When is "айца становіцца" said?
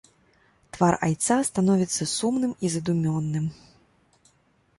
1.07-2.03